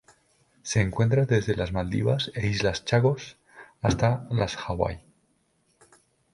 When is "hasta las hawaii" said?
3.83-4.97